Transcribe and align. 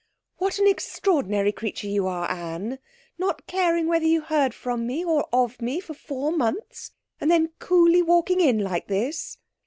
'What 0.37 0.57
an 0.57 0.65
extraordinary 0.65 1.51
creature 1.51 1.85
you 1.85 2.07
are, 2.07 2.27
Anne! 2.31 2.79
Not 3.19 3.45
caring 3.45 3.85
whether 3.85 4.07
you 4.07 4.21
heard 4.21 4.51
from 4.51 4.87
me, 4.87 5.05
or 5.05 5.29
of 5.31 5.61
me, 5.61 5.79
for 5.79 5.93
four 5.93 6.31
months, 6.31 6.89
and 7.19 7.29
then 7.29 7.51
coolly 7.59 8.01
walking 8.01 8.41
in 8.41 8.57
like 8.63 8.87
this.' 8.87 9.37